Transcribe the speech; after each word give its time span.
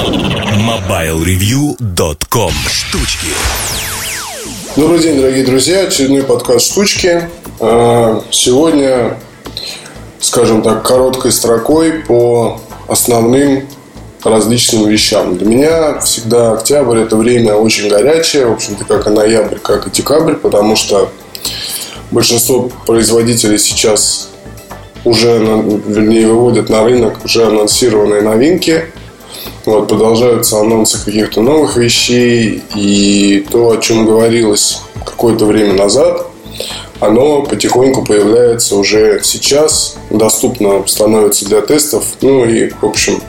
MobileReview.com 0.00 2.52
Штучки 2.70 3.26
Добрый 4.74 4.98
день, 4.98 5.20
дорогие 5.20 5.44
друзья. 5.44 5.82
Очередной 5.82 6.22
подкаст 6.22 6.72
«Штучки». 6.72 7.28
А, 7.60 8.24
Сегодня, 8.30 9.18
скажем 10.18 10.62
так, 10.62 10.86
короткой 10.86 11.32
строкой 11.32 11.92
по 11.92 12.62
основным 12.88 13.68
различным 14.24 14.88
вещам. 14.88 15.36
Для 15.36 15.46
меня 15.46 15.98
всегда 15.98 16.52
октябрь– 16.52 16.96
это 17.00 17.16
время 17.16 17.56
очень 17.56 17.90
горячее, 17.90 18.46
в 18.46 18.52
общем-то, 18.52 18.86
как 18.86 19.06
и 19.06 19.10
ноябрь, 19.10 19.58
как 19.58 19.86
и 19.86 19.90
декабрь, 19.90 20.36
потому 20.36 20.76
что 20.76 21.12
большинство 22.10 22.70
производителей 22.86 23.58
сейчас 23.58 24.30
уже, 25.04 25.36
вернее, 25.86 26.26
выводят 26.26 26.70
на 26.70 26.84
рынок 26.84 27.22
уже 27.22 27.44
анонсированные 27.44 28.22
новинки. 28.22 28.86
Вот, 29.70 29.86
продолжаются 29.86 30.58
анонсы 30.58 30.98
каких-то 30.98 31.42
новых 31.42 31.76
вещей. 31.76 32.60
И 32.74 33.46
то, 33.52 33.70
о 33.70 33.76
чем 33.76 34.04
говорилось 34.04 34.80
какое-то 35.06 35.44
время 35.44 35.74
назад, 35.74 36.26
оно 36.98 37.42
потихоньку 37.42 38.04
появляется 38.04 38.74
уже 38.74 39.20
сейчас, 39.22 39.96
доступно 40.10 40.84
становится 40.88 41.44
для 41.44 41.60
тестов. 41.60 42.04
Ну 42.20 42.44
и, 42.46 42.70
в 42.70 42.84
общем, 42.84 43.22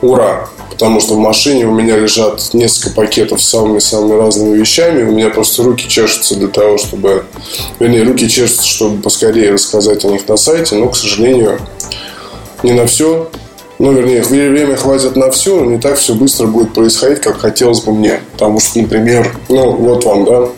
ура! 0.00 0.48
Потому 0.70 1.00
что 1.00 1.14
в 1.14 1.18
машине 1.18 1.66
у 1.66 1.74
меня 1.74 1.96
лежат 1.96 2.50
несколько 2.52 2.94
пакетов 2.94 3.42
с 3.42 3.48
самыми-самыми 3.48 4.16
разными 4.16 4.56
вещами. 4.56 5.02
У 5.02 5.10
меня 5.10 5.28
просто 5.28 5.64
руки 5.64 5.88
чешутся 5.88 6.36
для 6.36 6.46
того, 6.46 6.78
чтобы... 6.78 7.24
Вернее, 7.80 8.04
руки 8.04 8.28
чешутся, 8.28 8.64
чтобы 8.64 9.02
поскорее 9.02 9.50
рассказать 9.50 10.04
о 10.04 10.08
них 10.08 10.28
на 10.28 10.36
сайте. 10.36 10.76
Но, 10.76 10.88
к 10.88 10.96
сожалению, 10.96 11.58
не 12.62 12.74
на 12.74 12.86
все. 12.86 13.28
Ну, 13.78 13.92
вернее, 13.92 14.22
время 14.22 14.76
хватит 14.76 15.14
на 15.14 15.30
все, 15.30 15.56
но 15.60 15.70
не 15.70 15.78
так 15.78 15.96
все 15.96 16.14
быстро 16.14 16.48
будет 16.48 16.74
происходить, 16.74 17.20
как 17.20 17.38
хотелось 17.38 17.80
бы 17.80 17.92
мне. 17.92 18.20
Потому 18.32 18.58
что, 18.58 18.80
например, 18.80 19.36
ну, 19.48 19.72
вот 19.72 20.04
вам, 20.04 20.24
да, 20.24 20.48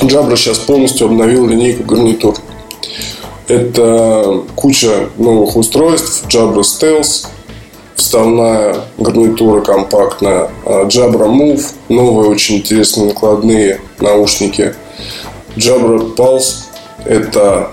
Jabra 0.00 0.36
сейчас 0.36 0.58
полностью 0.58 1.06
обновил 1.06 1.46
линейку 1.46 1.84
гарнитур. 1.84 2.34
Это 3.46 4.42
куча 4.56 5.08
новых 5.18 5.56
устройств, 5.56 6.24
Jabra 6.28 6.62
Stealth, 6.62 7.26
вставная 7.94 8.76
гарнитура 8.98 9.60
компактная, 9.60 10.50
а, 10.64 10.86
Jabra 10.86 11.28
Move, 11.28 11.64
новые 11.88 12.28
очень 12.28 12.56
интересные 12.56 13.08
накладные 13.08 13.80
наушники, 14.00 14.74
Jabra 15.56 16.14
Pulse– 16.16 16.64
это 17.04 17.70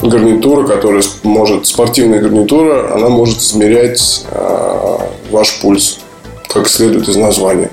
гарнитура, 0.00 0.66
которая 0.66 1.02
может, 1.22 1.66
спортивная 1.66 2.20
гарнитура, 2.20 2.94
она 2.94 3.08
может 3.08 3.38
измерять 3.38 4.24
э, 4.30 4.98
ваш 5.30 5.60
пульс, 5.60 5.98
как 6.48 6.68
следует 6.68 7.08
из 7.08 7.16
названия. 7.16 7.70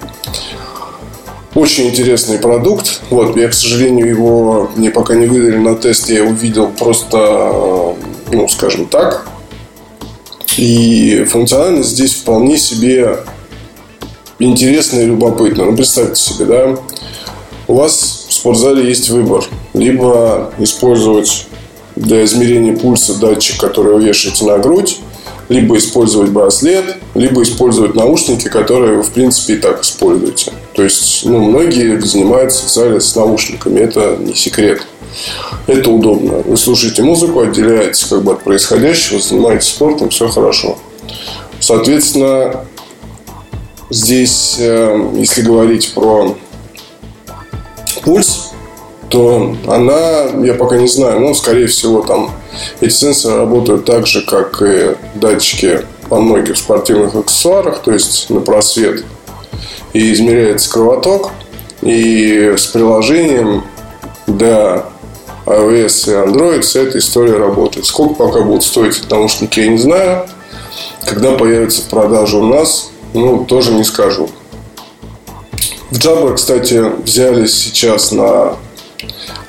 Очень 1.53 1.88
интересный 1.88 2.38
продукт. 2.38 3.02
Вот, 3.09 3.38
я, 3.38 3.48
к 3.48 3.53
сожалению, 3.53 4.08
его 4.08 4.70
мне 4.76 4.92
пока 4.92 5.16
не 5.16 5.26
выдали 5.26 5.58
на 5.58 5.76
тест. 5.76 6.09
Я 6.09 6.26
его 6.26 6.68
просто, 6.68 7.96
ну, 8.31 8.48
скажем 8.50 8.88
так. 8.88 9.26
И 10.58 11.26
функциональность 11.30 11.90
здесь 11.90 12.14
вполне 12.16 12.58
себе 12.58 13.20
интересная 14.40 15.03
и 15.03 15.08
любопытная. 15.08 15.66
Ну, 15.66 15.76
представьте 15.78 16.22
себе, 16.22 16.46
да, 16.46 16.78
у 17.68 17.76
вас 17.76 18.26
в 18.28 18.34
спортзале 18.34 18.86
есть 18.88 19.09
выбор. 19.09 19.46
Либо 19.73 20.52
использовать 20.59 21.48
для 21.95 22.23
измерения 22.23 22.75
пульса 22.75 23.19
датчик, 23.19 23.59
который 23.59 23.93
вы 23.93 24.03
вешаете 24.03 24.45
на 24.45 24.57
грудь, 24.57 24.99
либо 25.49 25.77
использовать 25.77 26.31
браслет, 26.31 26.97
либо 27.13 27.43
использовать 27.43 27.95
наушники, 27.95 28.47
которые 28.47 28.97
вы, 28.97 29.03
в 29.03 29.11
принципе, 29.11 29.53
и 29.53 29.57
так 29.57 29.83
используете. 29.83 30.51
То 30.73 30.83
есть, 30.83 31.25
ну, 31.25 31.39
многие 31.39 31.99
занимаются 31.99 32.67
зале 32.67 32.99
с 32.99 33.16
наушниками, 33.16 33.79
это 33.79 34.17
не 34.19 34.33
секрет. 34.33 34.85
Это 35.67 35.89
удобно. 35.89 36.39
Вы 36.45 36.57
слушаете 36.57 37.01
музыку, 37.03 37.39
отделяетесь 37.39 38.05
как 38.05 38.23
бы 38.23 38.34
от 38.34 38.44
происходящего, 38.44 39.19
занимаетесь 39.19 39.69
спортом, 39.69 40.09
все 40.09 40.28
хорошо. 40.28 40.78
Соответственно, 41.59 42.66
здесь, 43.89 44.57
э, 44.59 45.11
если 45.16 45.41
говорить 45.41 45.94
про 45.94 46.35
пульс, 48.03 48.44
то 49.09 49.55
она, 49.67 50.23
я 50.43 50.55
пока 50.55 50.77
не 50.77 50.88
знаю, 50.88 51.19
но, 51.19 51.33
скорее 51.33 51.67
всего, 51.67 52.01
там 52.01 52.31
эти 52.81 52.91
сенсоры 52.91 53.38
работают 53.38 53.85
так 53.85 54.07
же, 54.07 54.21
как 54.21 54.61
и 54.61 54.95
датчики 55.16 55.81
во 56.09 56.19
многих 56.19 56.57
спортивных 56.57 57.16
аксессуарах, 57.16 57.81
то 57.81 57.91
есть 57.91 58.29
на 58.29 58.41
просвет. 58.41 59.03
И 59.93 60.13
измеряется 60.13 60.69
кровоток. 60.69 61.31
И 61.81 62.53
с 62.57 62.67
приложением 62.67 63.63
для 64.27 64.85
iOS 65.45 66.09
и 66.09 66.29
Android 66.29 66.61
вся 66.61 66.81
эта 66.81 66.97
история 66.97 67.37
работает. 67.37 67.85
Сколько 67.85 68.16
пока 68.16 68.41
будут 68.41 68.63
стоить 68.63 68.97
эти 68.97 69.09
наушники, 69.09 69.59
я 69.59 69.67
не 69.67 69.77
знаю. 69.77 70.27
Когда 71.05 71.31
появятся 71.31 71.81
в 71.81 71.85
продаже 71.85 72.37
у 72.37 72.45
нас, 72.45 72.89
ну, 73.13 73.45
тоже 73.45 73.72
не 73.72 73.83
скажу. 73.83 74.29
В 75.91 75.97
Jabra, 75.97 76.33
кстати, 76.33 76.83
взяли 77.03 77.45
сейчас 77.45 78.11
на 78.11 78.55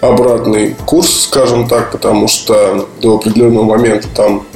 обратный 0.00 0.74
курс, 0.86 1.22
скажем 1.24 1.68
так, 1.68 1.92
потому 1.92 2.28
что 2.28 2.88
до 3.00 3.16
определенного 3.16 3.64
момента 3.64 4.08
там 4.14 4.46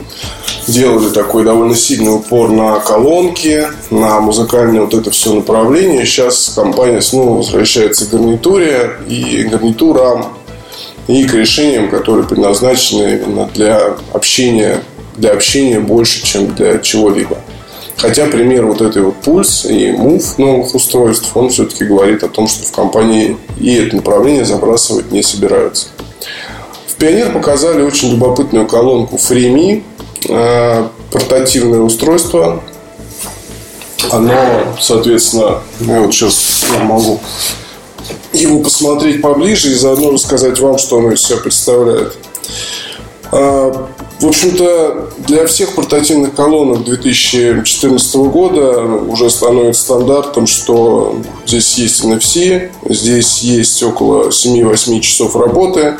делали 0.67 1.11
такой 1.11 1.45
довольно 1.45 1.75
сильный 1.75 2.15
упор 2.15 2.51
на 2.51 2.79
колонки, 2.81 3.67
на 3.91 4.21
музыкальное 4.21 4.83
вот 4.83 4.95
это 4.95 5.11
все 5.11 5.33
направление. 5.33 6.05
Сейчас 6.05 6.53
компания 6.55 7.01
снова 7.01 7.39
возвращается 7.39 8.07
к 8.07 8.11
гарнитуре 8.11 8.91
и 9.09 9.43
гарнитурам 9.45 10.27
и 11.07 11.25
к 11.25 11.35
решениям, 11.35 11.91
которые 11.91 12.27
предназначены 12.27 13.21
именно 13.25 13.51
для 13.55 13.97
общения, 14.13 14.83
для 15.17 15.33
общения 15.33 15.81
больше, 15.81 16.25
чем 16.25 16.55
для 16.55 16.79
чего-либо. 16.79 17.39
Хотя 18.01 18.27
пример 18.27 18.65
вот 18.65 18.81
этой 18.81 19.03
вот 19.03 19.17
пульс 19.17 19.67
и 19.67 19.93
мув 19.93 20.39
новых 20.39 20.75
устройств, 20.75 21.37
он 21.37 21.51
все-таки 21.51 21.85
говорит 21.85 22.23
о 22.23 22.29
том, 22.29 22.49
что 22.49 22.65
в 22.65 22.73
компании 22.73 23.37
и 23.59 23.75
это 23.75 23.97
направление 23.97 24.47
забрасывать 24.47 25.13
не 25.13 25.23
собираются. 25.23 25.89
В 26.87 26.95
Пионер 26.95 27.31
показали 27.31 27.83
очень 27.83 28.13
любопытную 28.13 28.67
колонку 28.67 29.17
FreeMe, 29.17 29.83
э, 30.31 30.89
портативное 31.13 31.81
устройство. 31.81 32.63
Оно, 34.11 34.35
соответственно, 34.81 35.61
я 35.81 36.01
вот 36.01 36.15
сейчас 36.15 36.65
могу 36.83 37.21
его 38.33 38.61
посмотреть 38.61 39.21
поближе 39.21 39.73
и 39.73 39.75
заодно 39.75 40.13
рассказать 40.13 40.59
вам, 40.59 40.79
что 40.79 40.99
оно 40.99 41.13
из 41.13 41.21
себя 41.21 41.37
представляет. 41.37 42.17
В 44.21 44.27
общем-то, 44.27 45.13
для 45.27 45.47
всех 45.47 45.75
портативных 45.75 46.35
колонок 46.35 46.85
2014 46.85 48.15
года 48.17 48.83
уже 48.83 49.31
становится 49.31 49.81
стандартом, 49.83 50.47
что 50.47 51.17
здесь 51.47 51.79
есть 51.79 52.05
NFC, 52.05 52.71
здесь 52.87 53.39
есть 53.39 53.83
около 53.83 54.29
7-8 54.29 55.01
часов 55.01 55.37
работы, 55.37 55.95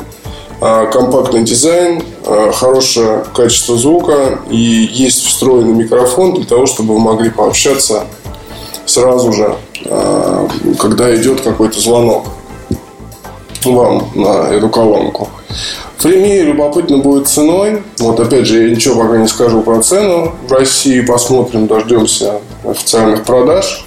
а, 0.59 0.85
компактный 0.85 1.41
дизайн, 1.43 2.03
а, 2.23 2.51
хорошее 2.51 3.25
качество 3.33 3.75
звука 3.75 4.39
и 4.51 4.55
есть 4.55 5.25
встроенный 5.25 5.73
микрофон 5.73 6.35
для 6.35 6.45
того, 6.45 6.67
чтобы 6.67 6.93
вы 6.93 6.99
могли 6.99 7.31
пообщаться 7.31 8.05
сразу 8.85 9.33
же, 9.33 9.57
а, 9.85 10.47
когда 10.77 11.15
идет 11.15 11.41
какой-то 11.41 11.79
звонок 11.79 12.27
вам 13.65 14.11
на 14.13 14.49
эту 14.51 14.69
колонку. 14.69 15.27
Фреми 16.01 16.41
любопытно 16.41 16.97
будет 16.97 17.27
ценой. 17.27 17.83
Вот 17.99 18.19
опять 18.19 18.47
же, 18.47 18.63
я 18.63 18.71
ничего 18.71 19.03
пока 19.03 19.17
не 19.17 19.27
скажу 19.27 19.61
про 19.61 19.83
цену. 19.83 20.31
В 20.47 20.51
России 20.51 21.01
посмотрим, 21.01 21.67
дождемся 21.67 22.39
официальных 22.67 23.23
продаж. 23.23 23.85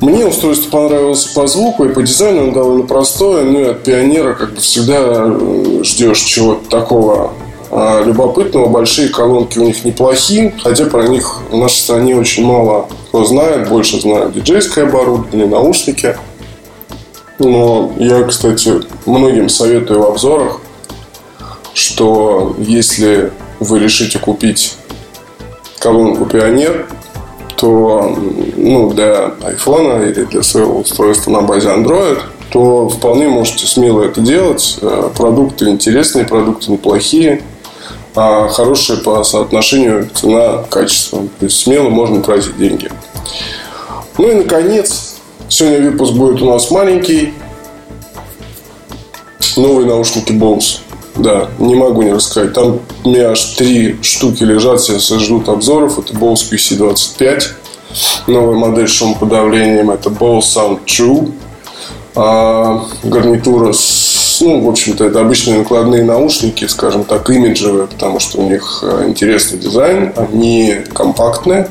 Мне 0.00 0.26
устройство 0.26 0.68
понравилось 0.68 1.26
по 1.26 1.46
звуку 1.46 1.84
и 1.84 1.90
по 1.90 2.02
дизайну, 2.02 2.48
он 2.48 2.52
довольно 2.52 2.86
простое. 2.88 3.44
Ну 3.44 3.60
и 3.60 3.64
от 3.66 3.84
пионера, 3.84 4.34
как 4.34 4.54
бы 4.54 4.60
всегда, 4.60 4.96
э, 4.98 5.80
ждешь 5.84 6.22
чего-то 6.22 6.68
такого 6.68 7.34
а, 7.70 8.02
любопытного. 8.02 8.66
Большие 8.66 9.10
колонки 9.10 9.60
у 9.60 9.64
них 9.64 9.84
неплохие, 9.84 10.52
хотя 10.60 10.86
про 10.86 11.06
них 11.06 11.42
в 11.52 11.56
нашей 11.56 11.76
стране 11.76 12.16
очень 12.16 12.44
мало 12.44 12.88
кто 13.08 13.24
знает. 13.24 13.68
Больше 13.68 14.00
знают 14.00 14.32
диджейское 14.32 14.88
оборудование, 14.88 15.46
наушники. 15.46 16.16
Но 17.38 17.92
я, 17.96 18.24
кстати, 18.24 18.72
многим 19.06 19.48
советую 19.48 20.02
в 20.02 20.06
обзорах 20.06 20.60
что 21.74 22.54
если 22.58 23.32
вы 23.58 23.78
решите 23.78 24.18
купить 24.18 24.76
колонку 25.78 26.26
Пионер, 26.26 26.88
то 27.56 28.16
ну, 28.56 28.90
для 28.92 29.34
iPhone 29.40 30.10
или 30.10 30.24
для 30.24 30.42
своего 30.42 30.78
устройства 30.80 31.30
на 31.30 31.42
базе 31.42 31.68
Android, 31.68 32.20
то 32.50 32.88
вполне 32.88 33.28
можете 33.28 33.66
смело 33.66 34.02
это 34.02 34.20
делать. 34.20 34.78
Э, 34.80 35.10
продукты 35.14 35.68
интересные, 35.68 36.24
продукты 36.24 36.72
неплохие, 36.72 37.42
а 38.14 38.48
хорошие 38.48 38.98
по 39.00 39.22
соотношению 39.24 40.08
цена-качество. 40.12 41.20
То 41.38 41.46
есть 41.46 41.58
смело 41.58 41.90
можно 41.90 42.22
тратить 42.22 42.56
деньги. 42.56 42.90
Ну 44.18 44.30
и, 44.30 44.34
наконец, 44.34 45.16
сегодня 45.48 45.90
выпуск 45.90 46.12
будет 46.12 46.42
у 46.42 46.46
нас 46.46 46.70
маленький. 46.70 47.34
Новые 49.56 49.86
наушники 49.86 50.32
Bose. 50.32 50.78
Да, 51.20 51.50
не 51.58 51.74
могу 51.74 52.00
не 52.00 52.12
рассказать. 52.12 52.54
Там 52.54 52.80
у 53.04 53.08
меня 53.08 53.30
аж 53.30 53.44
три 53.56 53.98
штуки 54.02 54.42
лежат, 54.42 54.80
сейчас 54.80 55.20
ждут 55.20 55.50
обзоров. 55.50 55.98
Это 55.98 56.14
Bose 56.14 56.50
QC25. 56.50 57.42
Новая 58.26 58.56
модель 58.56 58.88
с 58.88 58.92
шумоподавлением. 58.92 59.90
Это 59.90 60.08
Bose 60.08 60.40
Sound 60.40 60.80
True. 60.86 61.32
А, 62.14 62.86
гарнитура 63.04 63.72
с, 63.74 64.38
ну, 64.40 64.64
в 64.64 64.68
общем-то, 64.70 65.04
это 65.04 65.20
обычные 65.20 65.58
накладные 65.58 66.04
наушники, 66.04 66.64
скажем 66.66 67.04
так, 67.04 67.28
имиджевые, 67.28 67.86
потому 67.86 68.18
что 68.18 68.40
у 68.40 68.48
них 68.50 68.82
э, 68.82 69.04
интересный 69.06 69.58
дизайн, 69.58 70.12
они 70.16 70.76
компактные, 70.92 71.68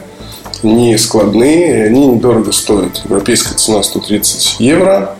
не 0.63 0.97
складные, 0.97 1.79
и 1.79 1.81
они 1.81 2.05
недорого 2.07 2.51
стоят. 2.51 3.01
Европейская 3.03 3.55
цена 3.55 3.81
130 3.81 4.57
евро. 4.59 5.15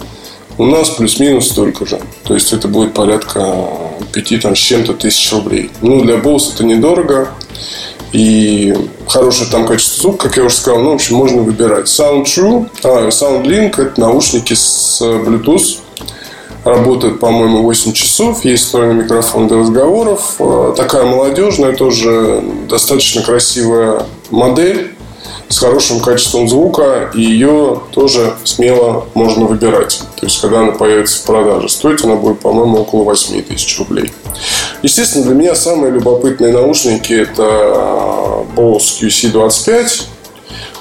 У 0.59 0.65
нас 0.65 0.89
плюс-минус 0.89 1.51
столько 1.51 1.85
же. 1.85 2.01
То 2.25 2.33
есть 2.33 2.51
это 2.51 2.67
будет 2.67 2.93
порядка 2.93 3.55
5 4.11 4.41
там, 4.41 4.57
с 4.57 4.59
чем-то 4.59 4.93
тысяч 4.93 5.31
рублей. 5.31 5.71
Ну, 5.81 6.01
для 6.01 6.15
Bose 6.15 6.53
это 6.53 6.65
недорого. 6.65 7.29
И 8.11 8.75
хорошее 9.07 9.49
там 9.49 9.65
качество 9.65 10.01
звука, 10.01 10.27
как 10.27 10.35
я 10.35 10.43
уже 10.43 10.55
сказал, 10.55 10.81
ну, 10.81 10.91
в 10.91 10.95
общем, 10.95 11.15
можно 11.15 11.43
выбирать. 11.43 11.85
Sound 11.85 12.25
True, 12.25 12.69
а, 12.83 13.07
SoundLink– 13.07 13.75
это 13.81 14.01
наушники 14.01 14.53
с 14.53 15.01
Bluetooth. 15.01 15.77
Работает, 16.65 17.21
по-моему, 17.21 17.63
8 17.63 17.93
часов. 17.93 18.43
Есть 18.43 18.65
встроенный 18.65 19.03
микрофон 19.03 19.47
для 19.47 19.59
разговоров. 19.59 20.35
А, 20.39 20.73
такая 20.75 21.05
молодежная, 21.05 21.73
тоже 21.73 22.43
достаточно 22.67 23.21
красивая 23.21 24.03
модель 24.29 24.91
с 25.49 25.57
хорошим 25.57 25.99
качеством 25.99 26.47
звука, 26.47 27.09
и 27.13 27.21
ее 27.21 27.81
тоже 27.91 28.35
смело 28.43 29.07
можно 29.15 29.45
выбирать. 29.45 30.01
То 30.15 30.25
есть, 30.25 30.39
когда 30.39 30.59
она 30.59 30.71
появится 30.73 31.19
в 31.19 31.23
продаже, 31.23 31.69
стоить 31.69 32.03
она 32.03 32.15
будет, 32.15 32.39
по-моему, 32.39 32.79
около 32.79 33.03
8 33.03 33.41
тысяч 33.41 33.79
рублей. 33.79 34.11
Естественно, 34.83 35.25
для 35.25 35.33
меня 35.33 35.55
самые 35.55 35.91
любопытные 35.91 36.53
наушники 36.53 37.13
это 37.13 38.45
Bose 38.55 39.01
QC25. 39.01 40.03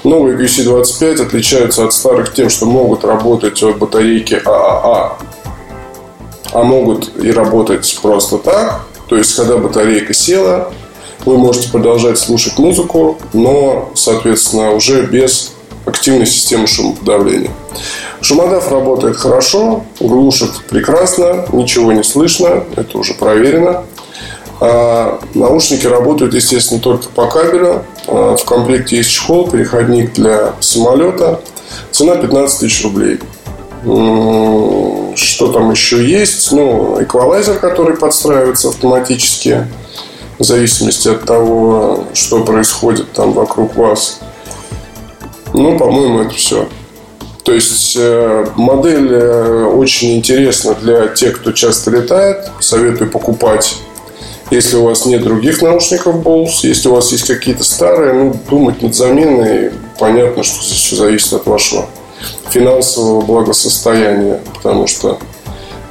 Новые 0.03 0.37
QC25 0.37 1.23
отличаются 1.23 1.83
от 1.83 1.93
старых 1.93 2.33
тем, 2.33 2.49
что 2.49 2.65
могут 2.65 3.03
работать 3.03 3.61
от 3.63 3.77
батарейки 3.79 4.41
ААА, 4.45 5.17
а 6.53 6.63
могут 6.63 7.17
и 7.17 7.31
работать 7.31 7.99
просто 8.01 8.37
так. 8.37 8.81
То 9.07 9.17
есть, 9.17 9.35
когда 9.35 9.57
батарейка 9.57 10.13
села, 10.13 10.71
вы 11.25 11.37
можете 11.37 11.69
продолжать 11.69 12.17
слушать 12.17 12.57
музыку, 12.57 13.17
но, 13.33 13.91
соответственно, 13.95 14.71
уже 14.71 15.05
без 15.05 15.53
активной 15.85 16.25
системы 16.25 16.67
шумоподавления. 16.67 17.51
Шумодав 18.21 18.69
работает 18.71 19.17
хорошо, 19.17 19.83
глушит 19.99 20.51
прекрасно, 20.69 21.45
ничего 21.51 21.91
не 21.91 22.03
слышно, 22.03 22.63
это 22.75 22.97
уже 22.97 23.13
проверено. 23.13 23.83
А 24.61 25.21
наушники 25.35 25.87
работают, 25.87 26.33
естественно, 26.33 26.81
только 26.81 27.07
по 27.09 27.27
кабелю. 27.27 27.85
А 28.07 28.35
в 28.35 28.43
комплекте 28.43 28.97
есть 28.97 29.09
чехол, 29.09 29.49
переходник 29.49 30.13
для 30.13 30.53
самолета. 30.59 31.39
Цена 31.91 32.15
15 32.17 32.59
тысяч 32.59 32.83
рублей. 32.83 33.19
Что 35.15 35.47
там 35.53 35.71
еще 35.71 36.05
есть? 36.05 36.51
Ну, 36.51 37.01
эквалайзер, 37.01 37.59
который 37.59 37.95
подстраивается 37.95 38.67
автоматически 38.69 39.65
в 40.39 40.43
зависимости 40.43 41.09
от 41.09 41.25
того, 41.25 42.05
что 42.13 42.43
происходит 42.43 43.11
там 43.11 43.33
вокруг 43.33 43.75
вас. 43.75 44.19
Ну, 45.53 45.77
по-моему, 45.77 46.21
это 46.21 46.33
все. 46.33 46.67
То 47.43 47.53
есть 47.53 47.95
э, 47.99 48.45
модель 48.55 49.11
э, 49.11 49.65
очень 49.65 50.15
интересна 50.15 50.75
для 50.75 51.07
тех, 51.07 51.39
кто 51.41 51.51
часто 51.51 51.91
летает. 51.91 52.49
Советую 52.59 53.09
покупать, 53.09 53.77
если 54.51 54.77
у 54.77 54.83
вас 54.83 55.05
нет 55.05 55.23
других 55.23 55.61
наушников 55.61 56.15
Bose. 56.17 56.59
Если 56.63 56.87
у 56.89 56.93
вас 56.93 57.11
есть 57.11 57.27
какие-то 57.27 57.63
старые, 57.63 58.13
ну, 58.13 58.35
думать 58.49 58.81
над 58.81 58.95
заменой. 58.95 59.71
Понятно, 59.97 60.43
что 60.43 60.63
здесь 60.63 60.77
все 60.77 60.95
зависит 60.95 61.33
от 61.33 61.45
вашего 61.47 61.87
финансового 62.49 63.21
благосостояния. 63.21 64.41
Потому 64.55 64.87
что 64.87 65.19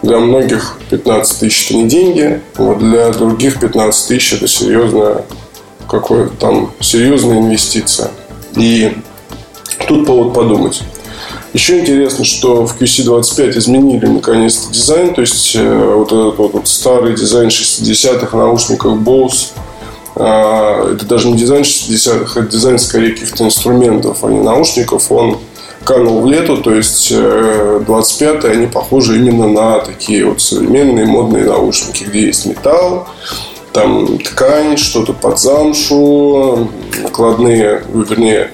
для 0.03 0.19
многих 0.19 0.77
15 0.91 1.41
тысяч 1.41 1.67
это 1.67 1.75
не 1.75 1.89
деньги, 1.89 2.41
вот 2.57 2.79
для 2.79 3.11
других 3.11 3.61
15 3.61 4.09
тысяч 4.09 4.33
это 4.35 4.47
серьезная 4.47 5.25
какое-то 5.89 6.35
там 6.37 6.71
серьезная 6.81 7.39
инвестиция. 7.39 8.11
И 8.57 8.93
тут 9.87 10.07
повод 10.07 10.35
подумать. 10.35 10.83
Еще 11.55 11.81
интересно, 11.81 12.25
что 12.25 12.67
в 12.67 12.81
QC25 12.81 13.59
изменили 13.59 14.07
наконец-то 14.07 14.73
дизайн, 14.73 15.15
то 15.15 15.23
есть 15.23 15.57
э, 15.57 15.95
вот 15.95 16.09
этот 16.09 16.39
вот, 16.39 16.53
вот 16.53 16.69
старый 16.69 17.15
дизайн 17.15 17.49
60-х 17.49 18.37
наушников 18.37 18.99
Bose, 18.99 19.53
а, 20.15 20.93
это 20.93 21.07
даже 21.07 21.29
не 21.29 21.39
дизайн 21.39 21.63
60-х, 21.63 22.41
это 22.41 22.51
дизайн 22.51 22.79
скорее 22.79 23.13
каких-то 23.13 23.45
инструментов, 23.45 24.25
а 24.25 24.29
не 24.29 24.41
наушников, 24.41 25.11
он 25.11 25.39
канул 25.89 26.21
в 26.21 26.27
лету, 26.27 26.59
то 26.59 26.75
есть 26.75 27.11
25-е, 27.11 28.51
э, 28.51 28.53
они 28.53 28.67
похожи 28.67 29.17
именно 29.17 29.49
на 29.49 29.79
такие 29.79 30.27
вот 30.27 30.43
современные 30.43 31.07
модные 31.07 31.45
наушники, 31.45 32.05
где 32.05 32.27
есть 32.27 32.45
металл, 32.45 33.09
там 33.73 34.19
ткань, 34.19 34.77
что-то 34.77 35.15
под 35.15 35.39
замшу, 35.39 36.69
накладные, 37.03 37.83
вернее, 37.95 38.51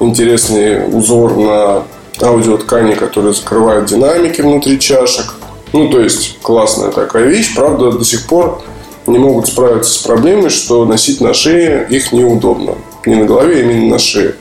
интересный 0.00 0.84
узор 0.88 1.36
на 1.36 1.84
аудиоткани, 2.20 2.94
которые 2.94 3.34
закрывают 3.34 3.86
динамики 3.86 4.40
внутри 4.40 4.80
чашек. 4.80 5.34
Ну, 5.72 5.88
то 5.90 6.00
есть, 6.00 6.38
классная 6.42 6.90
такая 6.90 7.26
вещь. 7.26 7.54
Правда, 7.54 7.92
до 7.92 8.04
сих 8.04 8.26
пор 8.26 8.62
не 9.06 9.18
могут 9.18 9.46
справиться 9.46 9.92
с 9.92 9.98
проблемой, 9.98 10.50
что 10.50 10.84
носить 10.86 11.20
на 11.20 11.34
шее 11.34 11.86
их 11.88 12.12
неудобно. 12.12 12.74
Не 13.06 13.14
на 13.14 13.26
голове, 13.26 13.58
а 13.58 13.60
именно 13.60 13.90
на 13.90 13.98
шее. 13.98 14.34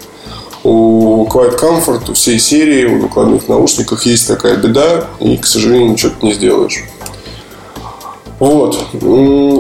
У 0.63 1.27
Quiet 1.29 1.59
Comfort, 1.59 2.11
у 2.11 2.13
всей 2.13 2.39
серии, 2.39 2.85
у 2.85 3.01
накладных 3.01 3.49
наушниках 3.49 4.05
есть 4.05 4.27
такая 4.27 4.55
беда, 4.55 5.07
и, 5.19 5.37
к 5.37 5.45
сожалению, 5.45 5.91
ничего 5.91 6.11
ты 6.19 6.25
не 6.25 6.33
сделаешь. 6.33 6.83
Вот. 8.39 8.77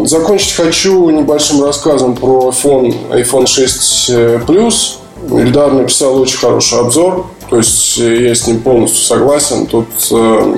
Закончить 0.07 0.53
хочу 0.53 1.09
небольшим 1.09 1.63
рассказом 1.63 2.15
про 2.15 2.49
iPhone, 2.49 3.11
iPhone 3.11 3.47
6 3.47 4.09
Plus. 4.45 4.95
Ильдар 5.29 5.73
написал 5.73 6.19
очень 6.19 6.37
хороший 6.37 6.79
обзор. 6.79 7.27
То 7.49 7.57
есть 7.57 7.97
я 7.97 8.33
с 8.33 8.47
ним 8.47 8.61
полностью 8.61 9.03
согласен. 9.03 9.67
Тут 9.67 9.87
э, 10.11 10.57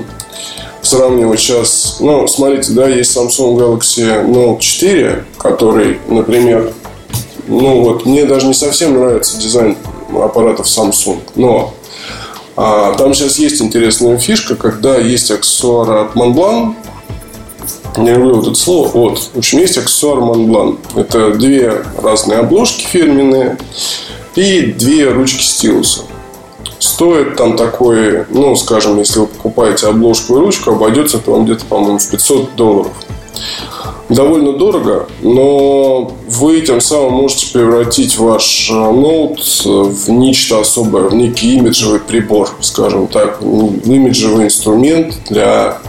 сравнивать 0.81 1.39
сейчас... 1.39 1.97
Ну, 1.99 2.27
смотрите, 2.27 2.71
да, 2.71 2.87
есть 2.87 3.15
Samsung 3.15 3.57
Galaxy 3.57 4.25
Note 4.25 4.59
4, 4.59 5.25
который, 5.37 5.99
например, 6.07 6.73
ну 7.47 7.81
вот, 7.81 8.05
мне 8.05 8.25
даже 8.25 8.47
не 8.47 8.53
совсем 8.53 8.95
нравится 8.95 9.37
дизайн 9.39 9.77
аппаратов 10.09 10.67
Samsung. 10.67 11.19
Но 11.35 11.73
а, 12.55 12.93
там 12.93 13.13
сейчас 13.13 13.37
есть 13.37 13.61
интересная 13.61 14.17
фишка, 14.17 14.55
когда 14.55 14.97
есть 14.97 15.31
аксессуар 15.31 16.07
от 16.07 16.15
Montblanc, 16.15 16.75
не 17.97 18.11
люблю 18.11 18.35
вот 18.35 18.47
это 18.47 18.55
слово. 18.55 18.87
Вот. 18.89 19.19
В 19.33 19.37
общем, 19.37 19.59
есть 19.59 19.77
аксессуар 19.77 20.19
Montblanc. 20.19 20.77
Это 20.95 21.31
две 21.31 21.83
разные 22.01 22.39
обложки 22.39 22.85
фирменные 22.85 23.57
и 24.35 24.61
две 24.61 25.09
ручки 25.11 25.43
стилуса. 25.43 26.01
Стоит 26.79 27.35
там 27.35 27.55
такой, 27.55 28.25
ну, 28.29 28.55
скажем, 28.55 28.99
если 28.99 29.19
вы 29.19 29.27
покупаете 29.27 29.87
обложку 29.87 30.35
и 30.35 30.39
ручку, 30.39 30.71
обойдется 30.71 31.17
это 31.17 31.31
вам 31.31 31.45
где-то, 31.45 31.65
по-моему, 31.65 31.97
в 31.97 32.09
500 32.09 32.55
долларов 32.55 32.93
довольно 34.09 34.53
дорого, 34.53 35.07
но 35.21 36.11
вы 36.27 36.61
тем 36.61 36.81
самым 36.81 37.13
можете 37.13 37.51
превратить 37.51 38.17
ваш 38.17 38.69
э, 38.69 38.73
ноут 38.73 39.39
в 39.65 40.09
нечто 40.09 40.59
особое, 40.59 41.03
в 41.09 41.15
некий 41.15 41.55
имиджевый 41.55 41.99
прибор, 41.99 42.49
скажем 42.61 43.07
так, 43.07 43.41
в 43.41 43.91
имиджевый 43.91 44.45
инструмент 44.45 45.15
для, 45.29 45.79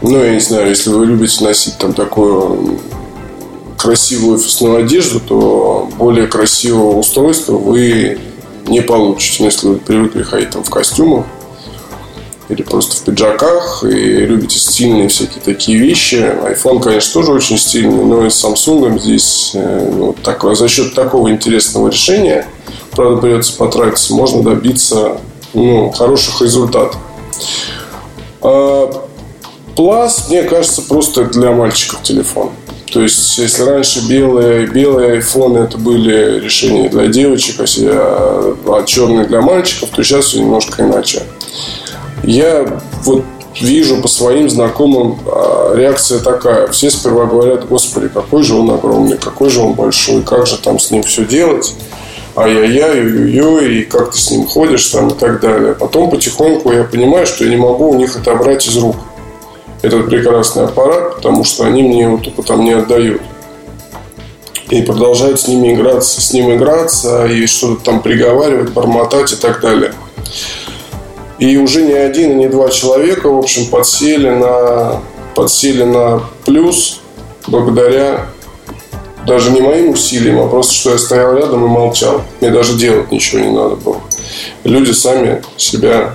ну, 0.00 0.22
я 0.22 0.34
не 0.34 0.40
знаю, 0.40 0.70
если 0.70 0.90
вы 0.90 1.06
любите 1.06 1.44
носить 1.44 1.76
там 1.78 1.92
такую 1.92 2.78
красивую 3.76 4.36
офисную 4.36 4.84
одежду, 4.84 5.20
то 5.20 5.88
более 5.98 6.28
красивого 6.28 6.98
устройства 6.98 7.56
вы 7.56 8.18
не 8.66 8.80
получите, 8.80 9.42
ну, 9.42 9.46
если 9.46 9.68
вы 9.68 9.76
привыкли 9.76 10.22
ходить 10.22 10.50
там 10.50 10.62
в 10.62 10.70
костюмах 10.70 11.26
или 12.52 12.62
просто 12.62 12.96
в 12.96 13.00
пиджаках 13.02 13.84
и 13.84 14.26
любите 14.26 14.58
стильные 14.58 15.08
всякие 15.08 15.40
такие 15.42 15.78
вещи. 15.78 16.14
iPhone, 16.14 16.80
конечно, 16.80 17.12
тоже 17.12 17.32
очень 17.32 17.58
стильный, 17.58 18.04
но 18.04 18.26
и 18.26 18.30
с 18.30 18.44
Samsung 18.44 18.98
здесь 18.98 19.52
э, 19.54 19.90
вот 19.90 20.22
так, 20.22 20.44
за 20.56 20.68
счет 20.68 20.94
такого 20.94 21.30
интересного 21.30 21.88
решения, 21.88 22.46
правда, 22.90 23.20
придется 23.20 23.56
потратиться, 23.56 24.14
можно 24.14 24.42
добиться 24.42 25.18
ну, 25.54 25.90
хороших 25.90 26.40
результатов. 26.42 27.00
А, 28.42 29.08
Plus, 29.76 30.28
мне 30.28 30.42
кажется, 30.42 30.82
просто 30.82 31.24
для 31.24 31.50
мальчиков 31.52 32.02
телефон. 32.02 32.50
То 32.92 33.00
есть, 33.00 33.38
если 33.38 33.62
раньше 33.62 34.06
белые, 34.06 34.66
белые 34.66 35.12
айфоны 35.12 35.60
это 35.60 35.78
были 35.78 36.40
решения 36.40 36.90
для 36.90 37.06
девочек, 37.06 37.56
а, 37.58 38.56
а 38.66 38.84
черные 38.84 39.24
для 39.24 39.40
мальчиков, 39.40 39.88
то 39.90 40.02
сейчас 40.02 40.26
все 40.26 40.40
немножко 40.40 40.82
иначе. 40.82 41.22
Я 42.22 42.80
вот 43.04 43.24
вижу 43.60 44.00
по 44.00 44.08
своим 44.08 44.48
знакомым 44.48 45.18
а, 45.26 45.74
реакция 45.74 46.20
такая. 46.20 46.68
Все 46.68 46.90
сперва 46.90 47.26
говорят, 47.26 47.68
господи, 47.68 48.08
какой 48.08 48.42
же 48.42 48.54
он 48.54 48.70
огромный, 48.70 49.18
какой 49.18 49.50
же 49.50 49.60
он 49.60 49.74
большой, 49.74 50.22
как 50.22 50.46
же 50.46 50.56
там 50.58 50.78
с 50.78 50.90
ним 50.90 51.02
все 51.02 51.24
делать 51.24 51.74
ай-яй-яй, 52.36 53.00
ой-ой-ой, 53.00 53.74
и 53.74 53.84
как 53.84 54.12
ты 54.12 54.18
с 54.18 54.30
ним 54.30 54.46
ходишь 54.46 54.86
там 54.86 55.08
и 55.08 55.14
так 55.14 55.40
далее. 55.40 55.74
Потом 55.74 56.10
потихоньку 56.10 56.72
я 56.72 56.84
понимаю, 56.84 57.26
что 57.26 57.44
я 57.44 57.50
не 57.50 57.56
могу 57.56 57.90
у 57.90 57.94
них 57.94 58.16
отобрать 58.16 58.66
из 58.66 58.76
рук 58.76 58.96
этот 59.82 60.06
прекрасный 60.06 60.64
аппарат, 60.64 61.16
потому 61.16 61.44
что 61.44 61.64
они 61.64 61.82
мне 61.82 62.02
его 62.02 62.16
тупо 62.18 62.42
там 62.42 62.64
не 62.64 62.72
отдают. 62.72 63.20
И 64.70 64.80
продолжают 64.80 65.38
с 65.38 65.48
ними 65.48 65.74
играться, 65.74 66.20
с 66.20 66.32
ним 66.32 66.54
играться 66.54 67.26
и 67.26 67.46
что-то 67.46 67.84
там 67.84 68.00
приговаривать, 68.00 68.70
бормотать 68.70 69.32
и 69.32 69.36
так 69.36 69.60
далее. 69.60 69.92
И 71.42 71.56
уже 71.56 71.82
не 71.82 71.94
один 71.94 72.30
и 72.30 72.34
не 72.34 72.48
два 72.48 72.68
человека, 72.70 73.28
в 73.28 73.36
общем, 73.36 73.66
подсели 73.66 74.28
на, 74.28 75.02
подсели 75.34 75.82
на 75.82 76.22
плюс 76.44 77.00
благодаря 77.48 78.26
даже 79.26 79.50
не 79.50 79.60
моим 79.60 79.90
усилиям, 79.90 80.38
а 80.38 80.46
просто, 80.46 80.72
что 80.72 80.90
я 80.90 80.98
стоял 80.98 81.34
рядом 81.34 81.64
и 81.64 81.68
молчал. 81.68 82.22
Мне 82.40 82.50
даже 82.50 82.74
делать 82.74 83.10
ничего 83.10 83.40
не 83.40 83.50
надо 83.50 83.74
было. 83.74 84.00
Люди 84.62 84.92
сами 84.92 85.42
себя, 85.56 86.14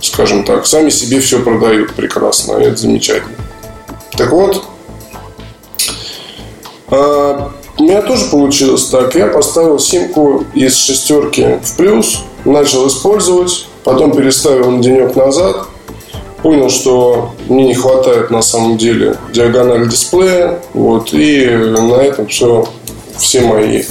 скажем 0.00 0.44
так, 0.44 0.64
сами 0.64 0.90
себе 0.90 1.18
все 1.18 1.40
продают 1.40 1.94
прекрасно, 1.94 2.58
и 2.58 2.66
это 2.66 2.76
замечательно. 2.76 3.34
Так 4.16 4.30
вот, 4.30 4.62
а, 6.86 7.50
у 7.78 7.82
меня 7.82 8.00
тоже 8.02 8.26
получилось 8.26 8.84
так. 8.86 9.12
Я 9.16 9.26
поставил 9.26 9.80
симку 9.80 10.44
из 10.54 10.76
шестерки 10.76 11.58
в 11.64 11.76
плюс, 11.76 12.22
начал 12.44 12.86
использовать, 12.86 13.66
потом 13.84 14.12
переставил 14.12 14.70
на 14.70 14.82
денек 14.82 15.16
назад, 15.16 15.66
понял, 16.42 16.70
что 16.70 17.34
мне 17.48 17.66
не 17.66 17.74
хватает 17.74 18.30
на 18.30 18.42
самом 18.42 18.76
деле 18.76 19.16
диагональ 19.32 19.88
дисплея. 19.88 20.60
Вот, 20.74 21.12
и 21.12 21.46
на 21.46 21.94
этом 21.94 22.26
все, 22.26 22.68
все 23.16 23.42
мои, 23.42 23.84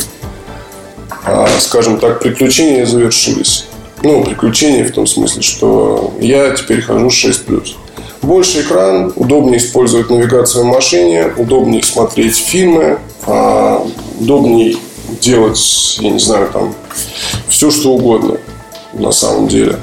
а, 1.26 1.48
скажем 1.60 2.00
так, 2.00 2.20
приключения 2.20 2.86
завершились. 2.86 3.66
Ну, 4.04 4.24
приключения 4.24 4.88
в 4.88 4.92
том 4.92 5.06
смысле, 5.06 5.42
что 5.42 6.14
я 6.20 6.52
теперь 6.52 6.82
хожу 6.82 7.08
6+. 7.08 7.76
Больше 8.22 8.62
экран, 8.62 9.14
удобнее 9.16 9.58
использовать 9.58 10.10
навигацию 10.10 10.64
в 10.64 10.68
машине, 10.68 11.34
удобнее 11.38 11.84
смотреть 11.84 12.38
фильмы, 12.38 13.00
а, 13.26 13.86
удобнее 14.20 14.76
делать, 15.22 15.98
я 16.00 16.10
не 16.10 16.20
знаю, 16.20 16.50
там, 16.52 16.74
все 17.50 17.70
что 17.70 17.94
угодно 17.94 18.38
на 18.94 19.12
самом 19.12 19.48
деле. 19.48 19.78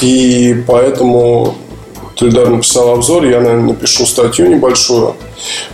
И 0.00 0.62
поэтому 0.66 1.56
Тельдар 2.16 2.48
написал 2.48 2.90
обзор, 2.90 3.24
я, 3.24 3.40
наверное, 3.40 3.72
напишу 3.72 4.06
статью 4.06 4.48
небольшую. 4.48 5.16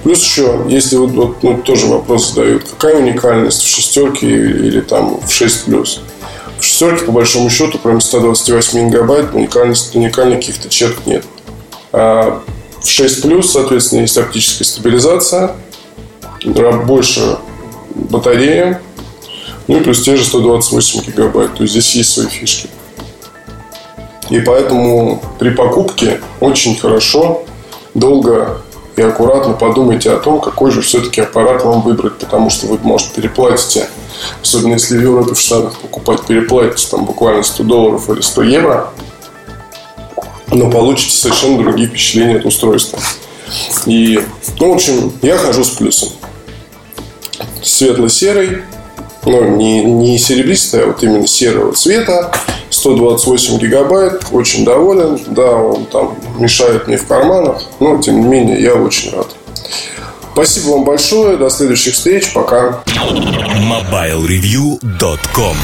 Плюс 0.03 0.23
еще, 0.23 0.65
если 0.69 0.97
вот, 0.97 1.11
вот 1.11 1.43
ну, 1.43 1.59
тоже 1.59 1.87
вопрос 1.87 2.31
задают, 2.31 2.65
какая 2.65 2.97
уникальность 2.97 3.63
в 3.63 3.69
шестерке 3.69 4.27
или 4.27 4.81
там 4.81 5.21
в 5.21 5.31
6 5.31 5.65
плюс. 5.65 6.01
В 6.59 6.65
шестерке, 6.65 7.07
по 7.07 7.13
большому 7.13 7.51
счету, 7.51 7.79
кроме 7.83 8.01
128 8.01 8.81
мегабайт, 8.81 9.35
уникальность, 9.35 9.95
уникальных 9.95 10.41
каких-то 10.41 10.69
черт 10.69 11.07
нет. 11.07 11.25
А 11.93 12.43
в 12.83 12.89
6 12.89 13.23
плюс, 13.23 13.53
соответственно, 13.53 14.01
есть 14.01 14.17
оптическая 14.17 14.67
стабилизация, 14.67 15.57
больше 16.87 17.39
батарея, 17.95 18.81
ну 19.71 19.77
и 19.77 19.81
плюс 19.85 20.03
те 20.03 20.17
же 20.17 20.25
128 20.25 21.03
гигабайт. 21.03 21.55
То 21.55 21.63
есть 21.63 21.75
здесь 21.75 21.95
есть 21.95 22.13
свои 22.13 22.27
фишки. 22.27 22.69
И 24.29 24.41
поэтому 24.41 25.23
при 25.39 25.51
покупке 25.51 26.21
очень 26.41 26.77
хорошо, 26.77 27.45
долго 27.95 28.63
и 28.97 29.03
аккуратно 29.03 29.53
подумайте 29.53 30.11
о 30.11 30.17
том, 30.17 30.41
какой 30.41 30.73
же 30.73 30.83
все-таки 30.83 31.21
аппарат 31.21 31.63
вам 31.65 31.83
выбрать, 31.83 32.19
потому 32.19 32.51
что 32.51 32.67
вы, 32.67 32.79
может, 32.83 33.13
переплатите, 33.13 33.89
особенно 34.43 34.73
если 34.73 34.99
в 34.99 35.03
Европе, 35.03 35.35
в 35.35 35.41
Штатах 35.41 35.79
покупать, 35.79 36.27
переплатите 36.27 36.89
там 36.91 37.05
буквально 37.05 37.45
100 37.45 37.63
долларов 37.63 38.11
или 38.11 38.23
100 38.23 38.43
евро, 38.43 38.91
но 40.49 40.69
получите 40.69 41.17
совершенно 41.17 41.63
другие 41.63 41.89
впечатления 41.89 42.39
от 42.39 42.45
устройства. 42.45 42.99
И, 43.87 44.21
ну, 44.59 44.73
в 44.73 44.75
общем, 44.75 45.13
я 45.23 45.39
хожу 45.39 45.63
с 45.63 45.71
плюсом. 45.71 46.09
Светло-серый, 47.63 48.63
ну, 49.25 49.57
не, 49.57 49.85
не 49.85 50.19
серебристый, 50.19 50.85
а 50.85 50.87
вот 50.87 51.03
именно 51.03 51.27
серого 51.27 51.73
цвета, 51.73 52.33
128 52.71 53.59
гигабайт, 53.59 54.27
очень 54.33 54.65
доволен. 54.65 55.21
Да, 55.29 55.57
он 55.57 55.85
там 55.87 56.17
мешает 56.39 56.87
мне 56.87 56.97
в 56.97 57.07
карманах, 57.07 57.63
но 57.81 58.01
тем 58.01 58.21
не 58.21 58.27
менее 58.27 58.63
я 58.63 58.75
очень 58.75 59.15
рад. 59.15 59.27
Спасибо 60.33 60.71
вам 60.71 60.85
большое, 60.85 61.37
до 61.37 61.51
следующих 61.51 61.95
встреч, 61.95 62.33
пока. 62.33 62.83
MobileReview.com 62.87 65.57